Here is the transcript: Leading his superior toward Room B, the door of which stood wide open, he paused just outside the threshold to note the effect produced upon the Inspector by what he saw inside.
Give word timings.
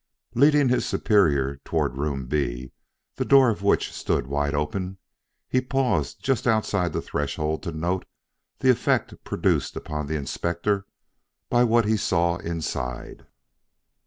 Leading 0.33 0.69
his 0.69 0.83
superior 0.83 1.57
toward 1.57 1.95
Room 1.95 2.25
B, 2.25 2.71
the 3.17 3.23
door 3.23 3.51
of 3.51 3.61
which 3.61 3.93
stood 3.93 4.25
wide 4.25 4.55
open, 4.55 4.97
he 5.47 5.61
paused 5.61 6.23
just 6.23 6.47
outside 6.47 6.91
the 6.91 7.03
threshold 7.03 7.61
to 7.61 7.71
note 7.71 8.05
the 8.57 8.71
effect 8.71 9.13
produced 9.23 9.75
upon 9.75 10.07
the 10.07 10.15
Inspector 10.15 10.87
by 11.51 11.63
what 11.63 11.85
he 11.85 11.97
saw 11.97 12.37
inside. 12.37 13.27